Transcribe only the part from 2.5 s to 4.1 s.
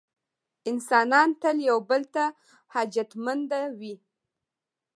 حاجتمنده وي.